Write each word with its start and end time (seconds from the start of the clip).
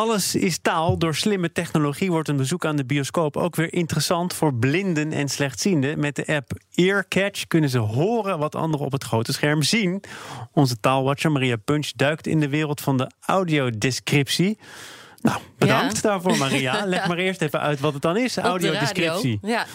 Alles 0.00 0.34
is 0.34 0.58
taal. 0.58 0.98
Door 0.98 1.14
slimme 1.14 1.52
technologie 1.52 2.10
wordt 2.10 2.28
een 2.28 2.36
bezoek 2.36 2.64
aan 2.64 2.76
de 2.76 2.84
bioscoop 2.84 3.36
ook 3.36 3.56
weer 3.56 3.72
interessant 3.72 4.34
voor 4.34 4.54
blinden 4.54 5.12
en 5.12 5.28
slechtzienden. 5.28 6.00
Met 6.00 6.16
de 6.16 6.26
app 6.26 6.52
Earcatch 6.74 7.46
kunnen 7.46 7.70
ze 7.70 7.78
horen 7.78 8.38
wat 8.38 8.54
anderen 8.54 8.86
op 8.86 8.92
het 8.92 9.04
grote 9.04 9.32
scherm 9.32 9.62
zien. 9.62 10.02
Onze 10.52 10.80
taalwatcher 10.80 11.32
Maria 11.32 11.56
Punch 11.56 11.90
duikt 11.96 12.26
in 12.26 12.40
de 12.40 12.48
wereld 12.48 12.80
van 12.80 12.96
de 12.96 13.10
audiodescriptie. 13.26 14.58
Nou, 15.20 15.40
bedankt 15.58 16.02
daarvoor, 16.02 16.36
Maria. 16.36 16.84
Leg 16.86 17.08
maar 17.08 17.18
eerst 17.18 17.40
even 17.42 17.60
uit 17.60 17.80
wat 17.80 17.92
het 17.92 18.02
dan 18.02 18.16
is, 18.16 18.36
audiodescriptie. 18.36 19.38
Ja. 19.42 19.66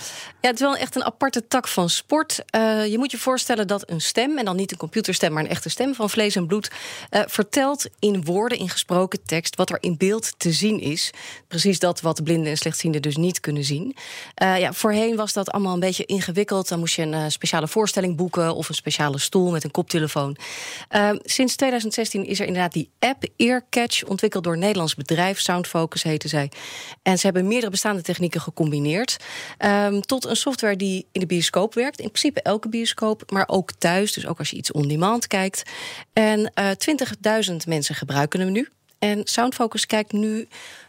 ja, 0.42 0.48
het 0.48 0.54
is 0.54 0.60
wel 0.60 0.76
echt 0.76 0.96
een 0.96 1.04
aparte 1.04 1.48
tak 1.48 1.68
van 1.68 1.90
sport. 1.90 2.44
Uh, 2.56 2.86
je 2.86 2.98
moet 2.98 3.12
je 3.12 3.18
voorstellen 3.18 3.68
dat 3.68 3.90
een 3.90 4.02
stem, 4.02 4.38
en 4.38 4.46
dan 4.46 4.56
niet 4.56 4.72
een 4.72 4.78
computerstem, 4.78 5.34
maar 5.34 5.44
een 5.44 5.50
echte 5.50 5.70
stem 5.70 5.96
van 5.96 6.10
vlees 6.10 6.36
en 6.36 6.48
bloed, 6.48 6.72
uh, 7.12 7.22
vertelt 7.26 7.86
in 8.00 8.24
woorden, 8.24 8.58
in 8.58 8.70
gesproken 8.70 9.20
tekst, 9.26 9.56
wat 9.56 9.70
er 9.70 9.78
in 9.80 9.98
beeld 9.98 10.34
te 10.38 10.52
zien 10.52 10.80
is. 10.80 11.12
Precies 11.48 11.80
dat 11.80 12.02
wat 12.02 12.24
blinden 12.24 12.52
en 12.52 12.58
slechtzienden 12.58 13.02
dus 13.02 13.16
niet 13.16 13.40
kunnen 13.40 13.64
zien. 13.64 13.96
Uh, 14.44 14.60
ja, 14.60 14.74
voorheen 14.74 15.16
was 15.16 15.34
dat 15.34 15.52
allemaal 15.52 15.74
een 15.74 15.80
beetje 15.80 16.06
ingewikkeld. 16.06 16.68
Dan 16.68 16.80
moest 16.80 16.96
je 16.96 17.02
een 17.02 17.32
speciale 17.32 17.68
voorstelling 17.68 18.16
boeken 18.16 18.56
of 18.56 18.70
een 18.70 18.76
speciale 18.76 19.20
stoel 19.20 19.52
met 19.52 19.64
een 19.64 19.72
koptelefoon. 19.72 20.38
sinds 21.24 21.56
2016 21.56 22.26
is 22.26 22.40
er 22.40 22.46
inderdaad 22.46 22.74
die 22.74 22.90
app 23.00 23.24
Earcatch, 23.38 24.04
ontwikkeld 24.04 24.44
door 24.44 24.54
een 24.54 24.60
Nederlands 24.60 24.96
bedrijf. 24.96 25.35
Soundfocus 25.40 26.04
heette 26.04 26.28
zij. 26.28 26.52
En 27.02 27.18
ze 27.18 27.26
hebben 27.26 27.48
meerdere 27.48 27.72
bestaande 27.72 28.02
technieken 28.02 28.42
gecombineerd. 28.42 29.18
Um, 29.66 30.02
tot 30.02 30.26
een 30.26 30.36
software 30.36 30.76
die 30.76 31.08
in 31.12 31.20
de 31.20 31.26
bioscoop 31.26 31.74
werkt. 31.74 32.00
In 32.00 32.12
principe 32.12 32.42
elke 32.42 32.70
bioscoop, 32.70 33.32
maar 33.32 33.48
ook 33.48 33.72
thuis. 33.72 34.14
Dus 34.14 34.28
ook 34.28 34.40
als 34.40 34.50
je 34.50 34.58
iets 34.58 34.72
on-demand 34.72 35.28
kijkt. 35.28 35.64
En 36.14 36.40
uh, 36.40 36.72
eh, 36.72 37.50
20.000 37.50 37.56
mensen 37.68 37.96
gebruiken 37.96 38.40
hem 38.40 38.52
nu. 38.52 38.68
En 39.00 39.22
Soundfocus 39.24 39.86
kijkt 39.86 40.12
nu 40.12 40.48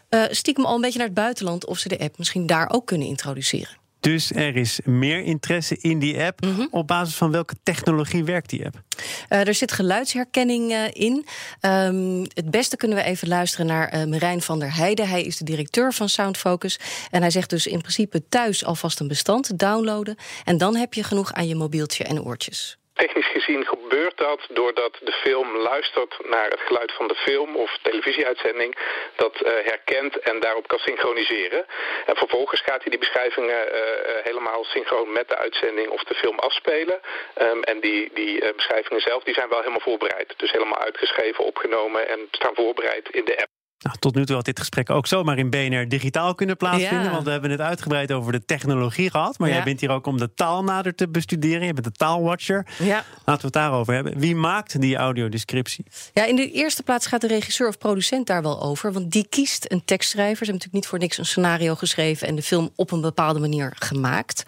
uh, 0.09 0.23
stiekem 0.29 0.65
al 0.65 0.75
een 0.75 0.81
beetje 0.81 0.97
naar 0.97 1.07
het 1.07 1.15
buitenland... 1.15 1.65
of 1.65 1.77
ze 1.77 1.87
de 1.87 1.99
app 1.99 2.17
misschien 2.17 2.45
daar 2.45 2.69
ook 2.71 2.85
kunnen 2.85 3.07
introduceren. 3.07 3.86
Dus 4.07 4.31
er 4.31 4.55
is 4.55 4.79
meer 4.83 5.23
interesse 5.23 5.77
in 5.77 5.99
die 5.99 6.23
app. 6.23 6.41
Mhm. 6.41 6.67
Op 6.71 6.87
basis 6.87 7.15
van 7.15 7.31
welke 7.31 7.55
technologie 7.63 8.23
werkt 8.23 8.49
die 8.49 8.65
app? 8.65 8.81
Uh, 9.29 9.47
er 9.47 9.53
zit 9.53 9.71
geluidsherkenning 9.71 10.71
uh, 10.71 10.83
in. 10.91 11.25
Um, 11.61 12.21
het 12.33 12.51
beste 12.51 12.77
kunnen 12.77 12.97
we 12.97 13.03
even 13.03 13.27
luisteren 13.27 13.65
naar 13.65 13.95
uh, 13.95 14.03
Marijn 14.03 14.41
van 14.41 14.59
der 14.59 14.75
Heijden. 14.75 15.09
Hij 15.09 15.23
is 15.23 15.37
de 15.37 15.43
directeur 15.43 15.93
van 15.93 16.09
Soundfocus. 16.09 16.79
En 17.11 17.21
hij 17.21 17.31
zegt 17.31 17.49
dus 17.49 17.67
in 17.67 17.79
principe 17.79 18.23
thuis 18.29 18.65
alvast 18.65 18.99
een 18.99 19.07
bestand 19.07 19.59
downloaden. 19.59 20.15
En 20.43 20.57
dan 20.57 20.75
heb 20.75 20.93
je 20.93 21.03
genoeg 21.03 21.33
aan 21.33 21.47
je 21.47 21.55
mobieltje 21.55 22.03
en 22.03 22.23
oortjes. 22.23 22.77
Technisch 22.97 23.27
gezien 23.27 23.65
gebeurt 23.65 24.17
dat 24.17 24.41
doordat 24.49 24.97
de 25.01 25.11
film 25.11 25.57
luistert 25.57 26.17
naar 26.29 26.49
het 26.49 26.59
geluid 26.59 26.91
van 26.91 27.07
de 27.07 27.15
film 27.15 27.55
of 27.55 27.77
televisieuitzending, 27.81 28.75
dat 29.15 29.41
uh, 29.41 29.47
herkent 29.47 30.19
en 30.19 30.39
daarop 30.39 30.67
kan 30.67 30.79
synchroniseren. 30.79 31.65
En 32.05 32.15
vervolgens 32.15 32.61
gaat 32.61 32.81
hij 32.81 32.89
die 32.89 32.99
beschrijvingen 32.99 33.75
uh, 33.75 33.81
helemaal 34.23 34.63
synchroon 34.63 35.11
met 35.11 35.27
de 35.29 35.37
uitzending 35.37 35.89
of 35.89 36.03
de 36.03 36.15
film 36.15 36.39
afspelen. 36.39 37.01
Um, 37.41 37.63
en 37.63 37.79
die, 37.79 38.09
die 38.13 38.53
beschrijvingen 38.53 39.01
zelf 39.01 39.23
die 39.23 39.33
zijn 39.33 39.49
wel 39.49 39.59
helemaal 39.59 39.79
voorbereid. 39.79 40.33
Dus 40.37 40.51
helemaal 40.51 40.79
uitgeschreven, 40.79 41.43
opgenomen 41.43 42.07
en 42.07 42.27
staan 42.31 42.55
voorbereid 42.55 43.09
in 43.09 43.25
de 43.25 43.37
app. 43.37 43.56
Nou, 43.79 43.95
tot 43.99 44.15
nu 44.15 44.25
toe 44.25 44.35
had 44.35 44.45
dit 44.45 44.59
gesprek 44.59 44.89
ook 44.89 45.07
zomaar 45.07 45.37
in 45.37 45.49
BNR 45.49 45.87
digitaal 45.87 46.35
kunnen 46.35 46.57
plaatsvinden. 46.57 47.11
Want 47.11 47.23
we 47.23 47.31
hebben 47.31 47.51
het 47.51 47.61
uitgebreid 47.61 48.11
over 48.11 48.31
de 48.31 48.45
technologie 48.45 49.09
gehad. 49.09 49.37
Maar 49.37 49.49
jij 49.49 49.63
bent 49.63 49.79
hier 49.79 49.89
ook 49.89 50.05
om 50.05 50.17
de 50.17 50.33
taal 50.33 50.63
nader 50.63 50.95
te 50.95 51.09
bestuderen. 51.09 51.65
Je 51.65 51.73
bent 51.73 51.85
de 51.85 51.91
taalwatcher. 51.91 52.65
Ja. 52.79 53.03
Laten 53.25 53.41
we 53.41 53.47
het 53.47 53.53
daarover 53.53 53.93
hebben. 53.93 54.19
Wie 54.19 54.35
maakt 54.35 54.81
die 54.81 54.95
audiodescriptie? 54.95 55.85
Ja, 56.13 56.25
in 56.25 56.35
de 56.35 56.51
eerste 56.51 56.83
plaats 56.83 57.07
gaat 57.07 57.21
de 57.21 57.27
regisseur 57.27 57.67
of 57.67 57.77
producent 57.77 58.27
daar 58.27 58.41
wel 58.41 58.61
over. 58.61 58.93
Want 58.93 59.11
die 59.11 59.27
kiest 59.29 59.65
een 59.71 59.85
tekstschrijver. 59.85 60.45
Ze 60.45 60.51
hebben 60.51 60.53
natuurlijk 60.53 60.73
niet 60.73 60.87
voor 60.87 60.99
niks 60.99 61.17
een 61.17 61.25
scenario 61.25 61.75
geschreven... 61.75 62.27
en 62.27 62.35
de 62.35 62.41
film 62.41 62.69
op 62.75 62.91
een 62.91 63.01
bepaalde 63.01 63.39
manier 63.39 63.73
gemaakt. 63.75 64.43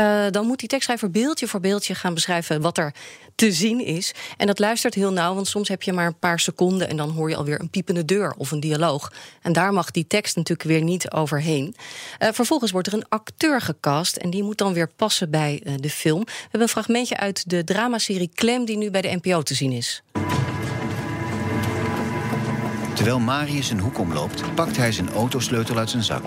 Uh, 0.00 0.24
dan 0.30 0.46
moet 0.46 0.58
die 0.58 0.68
tekstschrijver 0.68 1.10
beeldje 1.10 1.46
voor 1.46 1.60
beeldje 1.60 1.94
gaan 1.94 2.14
beschrijven... 2.14 2.60
wat 2.60 2.78
er 2.78 2.94
te 3.34 3.52
zien 3.52 3.84
is. 3.84 4.14
En 4.36 4.46
dat 4.46 4.58
luistert 4.58 4.94
heel 4.94 5.12
nauw, 5.12 5.34
want 5.34 5.46
soms 5.46 5.68
heb 5.68 5.82
je 5.82 5.92
maar 5.92 6.06
een 6.06 6.18
paar 6.18 6.40
seconden... 6.40 6.88
en 6.88 6.96
dan 6.96 7.10
hoor 7.10 7.28
je 7.28 7.36
alweer 7.36 7.60
een 7.60 7.70
piepende 7.70 8.04
deur 8.04 8.34
of 8.36 8.50
een 8.50 8.60
dialoog. 8.62 9.12
En 9.42 9.52
daar 9.52 9.72
mag 9.72 9.90
die 9.90 10.06
tekst 10.06 10.36
natuurlijk 10.36 10.68
weer 10.68 10.82
niet 10.82 11.10
overheen. 11.10 11.74
Uh, 12.18 12.28
vervolgens 12.32 12.70
wordt 12.70 12.86
er 12.86 12.94
een 12.94 13.08
acteur 13.08 13.60
gecast... 13.60 14.16
en 14.16 14.30
die 14.30 14.42
moet 14.42 14.58
dan 14.58 14.72
weer 14.72 14.88
passen 14.96 15.30
bij 15.30 15.62
uh, 15.64 15.74
de 15.80 15.90
film. 15.90 16.24
We 16.24 16.32
hebben 16.42 16.60
een 16.60 16.68
fragmentje 16.68 17.16
uit 17.16 17.50
de 17.50 17.64
dramaserie 17.64 18.30
Klem... 18.34 18.64
die 18.64 18.76
nu 18.76 18.90
bij 18.90 19.02
de 19.02 19.18
NPO 19.22 19.42
te 19.42 19.54
zien 19.54 19.72
is. 19.72 20.02
Terwijl 22.94 23.18
Marius 23.18 23.70
een 23.70 23.80
hoek 23.80 23.98
omloopt, 23.98 24.54
pakt 24.54 24.76
hij 24.76 24.92
zijn 24.92 25.12
autosleutel 25.12 25.78
uit 25.78 25.90
zijn 25.90 26.02
zak. 26.02 26.22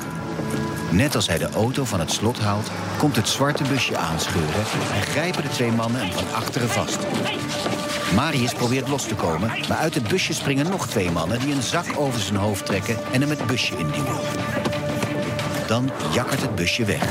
Net 0.91 1.15
als 1.15 1.27
hij 1.27 1.37
de 1.37 1.49
auto 1.49 1.85
van 1.85 1.99
het 1.99 2.11
slot 2.11 2.39
haalt, 2.39 2.71
komt 2.97 3.15
het 3.15 3.27
zwarte 3.27 3.63
busje 3.63 3.97
aanscheuren 3.97 4.65
en 4.93 5.01
grijpen 5.01 5.43
de 5.43 5.49
twee 5.49 5.71
mannen 5.71 6.01
hem 6.01 6.11
van 6.11 6.33
achteren 6.33 6.69
vast. 6.69 6.97
Marius 8.15 8.53
probeert 8.53 8.87
los 8.87 9.07
te 9.07 9.15
komen, 9.15 9.49
maar 9.67 9.77
uit 9.77 9.93
het 9.93 10.07
busje 10.07 10.33
springen 10.33 10.69
nog 10.69 10.87
twee 10.87 11.11
mannen 11.11 11.39
die 11.39 11.53
een 11.53 11.61
zak 11.61 11.85
over 11.97 12.21
zijn 12.21 12.35
hoofd 12.35 12.65
trekken 12.65 12.97
en 13.11 13.21
hem 13.21 13.29
het 13.29 13.47
busje 13.47 13.77
induwen. 13.77 14.19
Dan 15.67 15.91
jakkert 16.13 16.41
het 16.41 16.55
busje 16.55 16.85
weg. 16.85 17.01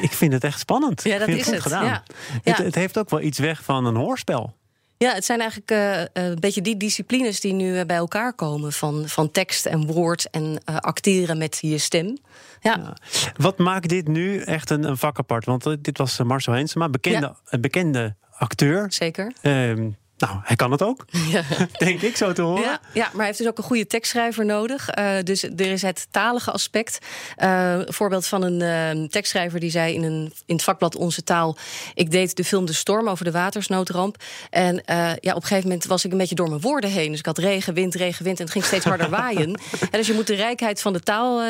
Ik 0.00 0.12
vind 0.12 0.32
het 0.32 0.44
echt 0.44 0.58
spannend. 0.58 1.02
Ja, 1.02 1.18
dat 1.18 1.28
is 1.28 1.36
het. 1.36 1.54
Goed 1.54 1.62
gedaan. 1.62 1.84
Ja. 1.84 2.02
Het, 2.42 2.56
het 2.56 2.74
heeft 2.74 2.98
ook 2.98 3.10
wel 3.10 3.20
iets 3.20 3.38
weg 3.38 3.62
van 3.62 3.84
een 3.84 3.96
hoorspel. 3.96 4.56
Ja, 4.96 5.14
het 5.14 5.24
zijn 5.24 5.40
eigenlijk 5.40 5.70
uh, 5.70 6.24
een 6.24 6.40
beetje 6.40 6.62
die 6.62 6.76
disciplines 6.76 7.40
die 7.40 7.52
nu 7.52 7.78
uh, 7.78 7.84
bij 7.84 7.96
elkaar 7.96 8.32
komen. 8.32 8.72
Van, 8.72 9.08
van 9.08 9.30
tekst 9.30 9.66
en 9.66 9.86
woord 9.86 10.30
en 10.30 10.44
uh, 10.44 10.76
acteren 10.76 11.38
met 11.38 11.58
je 11.60 11.78
stem. 11.78 12.18
Ja. 12.60 12.76
ja. 12.76 12.96
Wat 13.36 13.58
maakt 13.58 13.88
dit 13.88 14.08
nu 14.08 14.40
echt 14.40 14.70
een, 14.70 14.84
een 14.84 14.96
vak 14.96 15.18
apart? 15.18 15.44
Want 15.44 15.84
dit 15.84 15.98
was 15.98 16.18
Marcel 16.18 16.52
Hensema, 16.52 16.88
bekende, 16.88 17.34
ja. 17.50 17.58
bekende 17.58 18.16
acteur. 18.38 18.92
Zeker. 18.92 19.32
Ehm, 19.42 19.90
nou, 20.18 20.36
hij 20.42 20.56
kan 20.56 20.70
het 20.70 20.82
ook, 20.82 21.04
ja. 21.30 21.42
denk 21.78 22.00
ik 22.02 22.16
zo 22.16 22.32
te 22.32 22.42
horen. 22.42 22.62
Ja, 22.62 22.80
ja, 22.92 23.02
maar 23.04 23.16
hij 23.16 23.26
heeft 23.26 23.38
dus 23.38 23.46
ook 23.46 23.58
een 23.58 23.64
goede 23.64 23.86
tekstschrijver 23.86 24.44
nodig. 24.44 24.88
Uh, 24.98 25.10
dus 25.22 25.42
er 25.42 25.60
is 25.60 25.82
het 25.82 26.06
talige 26.10 26.50
aspect. 26.50 26.98
Uh, 27.38 27.72
een 27.72 27.92
voorbeeld 27.92 28.26
van 28.26 28.42
een 28.42 28.60
uh, 28.98 29.08
tekstschrijver 29.08 29.60
die 29.60 29.70
zei 29.70 29.94
in, 29.94 30.02
een, 30.02 30.32
in 30.46 30.54
het 30.54 30.64
vakblad 30.64 30.96
Onze 30.96 31.24
Taal... 31.24 31.56
ik 31.94 32.10
deed 32.10 32.36
de 32.36 32.44
film 32.44 32.66
De 32.66 32.72
Storm 32.72 33.08
over 33.08 33.24
de 33.24 33.30
watersnoodramp. 33.30 34.16
En 34.50 34.82
ja, 35.20 35.34
op 35.34 35.42
een 35.42 35.42
gegeven 35.42 35.68
moment 35.68 35.84
was 35.84 36.04
ik 36.04 36.12
een 36.12 36.18
beetje 36.18 36.34
door 36.34 36.48
mijn 36.48 36.60
woorden 36.60 36.90
heen. 36.90 37.10
Dus 37.10 37.18
ik 37.18 37.26
had 37.26 37.38
regen, 37.38 37.74
wind, 37.74 37.94
regen, 37.94 38.24
wind 38.24 38.38
en 38.38 38.44
het 38.44 38.52
ging 38.52 38.64
steeds 38.64 38.84
harder 38.84 39.10
waaien. 39.10 39.60
En 39.90 39.98
dus 39.98 40.06
je 40.06 40.12
moet 40.12 40.26
de 40.26 40.34
rijkheid 40.34 40.80
van 40.80 40.92
de 40.92 41.00
taal 41.00 41.42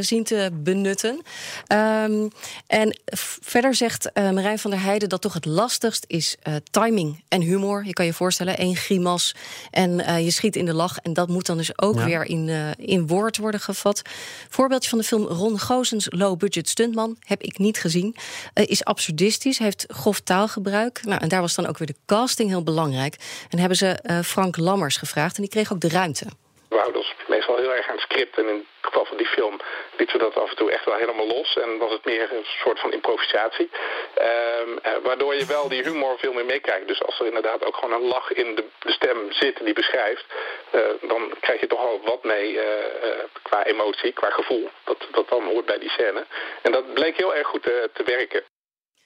zien 0.00 0.24
te 0.24 0.50
benutten. 0.52 1.22
Um, 1.68 2.30
en 2.66 3.00
verder 3.40 3.74
zegt 3.74 4.10
Marijn 4.14 4.58
van 4.58 4.70
der 4.70 4.82
Heijden 4.82 5.08
dat 5.08 5.20
toch 5.20 5.32
het 5.32 5.44
lastigst 5.44 6.04
is 6.06 6.36
timing 6.70 7.24
en 7.28 7.40
humor. 7.40 7.84
Je 7.86 7.92
kan 7.92 8.04
je 8.04 8.11
voorstellen, 8.14 8.58
één 8.58 8.76
grimas 8.76 9.34
en 9.70 9.90
uh, 9.90 10.24
je 10.24 10.30
schiet 10.30 10.56
in 10.56 10.64
de 10.64 10.74
lach. 10.74 10.98
En 10.98 11.12
dat 11.12 11.28
moet 11.28 11.46
dan 11.46 11.56
dus 11.56 11.78
ook 11.78 11.94
ja. 11.94 12.04
weer 12.04 12.24
in, 12.24 12.48
uh, 12.48 12.70
in 12.76 13.06
woord 13.06 13.36
worden 13.36 13.60
gevat. 13.60 14.02
Voorbeeldje 14.48 14.88
van 14.88 14.98
de 14.98 15.04
film 15.04 15.26
Ron 15.26 15.58
Goosens 15.58 16.06
Low 16.10 16.38
Budget 16.38 16.68
Stuntman 16.68 17.16
heb 17.20 17.42
ik 17.42 17.58
niet 17.58 17.78
gezien. 17.78 18.16
Uh, 18.54 18.64
is 18.66 18.84
absurdistisch, 18.84 19.58
heeft 19.58 19.84
grof 19.88 20.20
taalgebruik. 20.20 21.00
Nou, 21.04 21.20
en 21.20 21.28
daar 21.28 21.40
was 21.40 21.54
dan 21.54 21.66
ook 21.66 21.78
weer 21.78 21.86
de 21.86 21.96
casting 22.06 22.48
heel 22.48 22.62
belangrijk. 22.62 23.16
En 23.50 23.58
hebben 23.58 23.76
ze 23.76 24.20
Frank 24.24 24.56
Lammers 24.56 24.96
gevraagd 24.96 25.36
en 25.36 25.42
die 25.42 25.50
kreeg 25.50 25.72
ook 25.72 25.80
de 25.80 25.88
ruimte. 25.88 26.26
We 26.68 26.76
houden 26.76 27.00
ons 27.00 27.14
meestal 27.34 27.56
heel 27.56 27.74
erg 27.74 27.88
aan 27.88 28.00
het 28.00 28.08
script. 28.10 28.38
En 28.38 28.48
in 28.48 28.54
het 28.54 28.66
geval 28.80 29.04
van 29.04 29.16
die 29.16 29.26
film 29.26 29.56
lieten 29.96 30.16
we 30.16 30.24
dat 30.24 30.42
af 30.42 30.50
en 30.50 30.56
toe 30.56 30.70
echt 30.70 30.84
wel 30.84 30.94
helemaal 31.02 31.26
los. 31.26 31.56
En 31.56 31.78
was 31.78 31.92
het 31.92 32.04
meer 32.04 32.32
een 32.32 32.46
soort 32.64 32.80
van 32.80 32.92
improvisatie. 32.92 33.70
Um, 34.60 34.70
uh, 34.72 34.92
waardoor 35.02 35.34
je 35.34 35.46
wel 35.46 35.68
die 35.68 35.82
humor 35.82 36.18
veel 36.18 36.32
meer 36.32 36.44
meekrijgt. 36.44 36.88
Dus 36.88 37.02
als 37.02 37.20
er 37.20 37.26
inderdaad 37.26 37.64
ook 37.64 37.76
gewoon 37.76 37.94
een 37.94 38.08
lach 38.08 38.32
in 38.32 38.54
de, 38.54 38.64
stem 38.84 39.32
zit 39.32 39.64
die 39.64 39.74
beschrijft... 39.74 40.24
Uh, 40.74 40.80
dan 41.00 41.32
krijg 41.40 41.60
je 41.60 41.66
toch 41.66 41.80
al 41.80 42.00
wat 42.04 42.24
mee 42.24 42.52
uh, 42.52 42.62
qua 43.42 43.64
emotie, 43.64 44.12
qua 44.12 44.30
gevoel. 44.30 44.70
Dat, 44.84 45.06
dat 45.10 45.28
dan 45.28 45.44
hoort 45.44 45.66
bij 45.66 45.78
die 45.78 45.90
scène. 45.90 46.26
En 46.62 46.72
dat 46.72 46.94
bleek 46.94 47.16
heel 47.16 47.34
erg 47.34 47.46
goed 47.46 47.62
te 47.62 48.02
werken. 48.04 48.51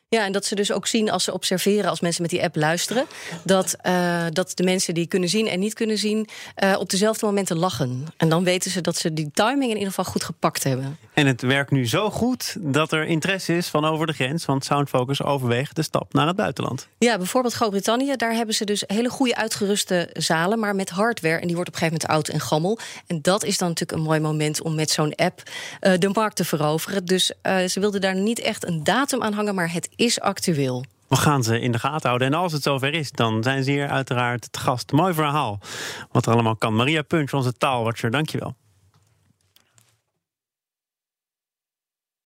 Ja, 0.09 0.25
en 0.25 0.33
dat 0.33 0.45
ze 0.45 0.55
dus 0.55 0.73
ook 0.73 0.87
zien 0.87 1.11
als 1.11 1.25
ze 1.25 1.33
observeren, 1.33 1.91
als 1.91 2.01
mensen 2.01 2.23
met 2.23 2.31
die 2.31 2.43
app 2.43 2.57
luisteren, 2.57 3.07
dat, 3.45 3.77
uh, 3.87 4.25
dat 4.33 4.53
de 4.55 4.63
mensen 4.63 4.95
die 4.95 5.07
kunnen 5.07 5.29
zien 5.29 5.49
en 5.49 5.59
niet 5.59 5.75
kunnen 5.75 5.99
zien, 5.99 6.29
uh, 6.65 6.77
op 6.79 6.91
dezelfde 6.91 7.27
momenten 7.27 7.57
lachen. 7.57 8.07
En 8.17 8.29
dan 8.29 8.45
weten 8.45 8.71
ze 8.71 8.81
dat 8.81 8.97
ze 8.97 9.13
die 9.13 9.31
timing 9.33 9.63
in 9.63 9.77
ieder 9.77 9.89
geval 9.89 10.05
goed 10.05 10.25
gepakt 10.25 10.65
hebben. 10.65 10.99
En 11.15 11.27
het 11.27 11.43
werkt 11.43 11.71
nu 11.71 11.89
zo 11.89 12.11
goed 12.11 12.57
dat 12.61 12.93
er 12.93 13.07
interesse 13.07 13.57
is 13.57 13.67
van 13.69 13.85
over 13.85 14.07
de 14.07 14.13
grens, 14.13 14.45
want 14.45 14.65
Soundfocus 14.65 15.23
overweegt 15.23 15.77
de 15.77 15.83
stap 15.83 16.13
naar 16.13 16.27
het 16.27 16.37
buitenland. 16.37 16.89
Ja, 16.99 17.17
bijvoorbeeld 17.17 17.55
Groot-Brittannië, 17.55 18.17
daar 18.17 18.35
hebben 18.35 18.55
ze 18.55 18.65
dus 18.65 18.85
hele 18.87 19.09
goede 19.09 19.37
uitgeruste 19.37 20.11
zalen, 20.13 20.59
maar 20.59 20.75
met 20.75 20.91
hardware. 20.91 21.41
En 21.41 21.47
die 21.47 21.55
wordt 21.55 21.69
op 21.69 21.75
een 21.75 21.81
gegeven 21.81 22.07
moment 22.09 22.27
oud 22.27 22.41
en 22.41 22.49
gammel. 22.49 22.79
En 23.07 23.23
dat 23.23 23.45
is 23.45 23.59
dan 23.59 23.69
natuurlijk 23.69 23.99
een 23.99 24.05
mooi 24.05 24.21
moment 24.21 24.63
om 24.63 24.75
met 24.75 24.91
zo'n 24.91 25.15
app 25.15 25.43
uh, 25.81 25.93
de 25.99 26.09
markt 26.09 26.37
te 26.37 26.45
veroveren. 26.45 27.05
Dus 27.05 27.33
ze 27.67 27.81
wilden 27.81 28.01
daar 28.01 28.17
niet 28.17 28.41
echt 28.41 28.67
een 28.67 28.85
datum 28.85 29.23
aan 29.23 29.33
hangen, 29.33 29.55
maar 29.55 29.73
het 29.73 29.89
is 29.97 30.21
actueel. 30.21 30.85
We 31.09 31.17
gaan 31.17 31.43
ze 31.43 31.61
in 31.61 31.73
de 31.73 31.79
gaten 31.79 32.07
houden. 32.07 32.29
En 32.29 32.35
als 32.35 32.53
het 32.53 32.63
zover 32.63 32.95
is, 32.95 33.11
dan 33.11 33.43
zijn 33.43 33.65
ze 33.65 33.71
hier 33.71 33.89
uiteraard 33.89 34.45
het 34.45 34.57
gast. 34.57 34.93
Mooi 34.93 35.15
verhaal 35.15 35.61
wat 36.13 36.27
er 36.27 36.33
allemaal 36.33 36.57
kan. 36.57 36.75
Maria 36.75 37.03
Punch, 37.03 37.33
onze 37.33 37.53
taalwatcher, 37.53 38.11
dankjewel. 38.11 38.55